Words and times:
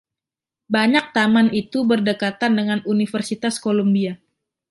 Banyak 0.75 1.05
taman 1.17 1.47
itu 1.61 1.79
berdekatan 1.91 2.51
dengan 2.59 2.79
Universitas 2.93 3.55
Columbia. 3.63 4.13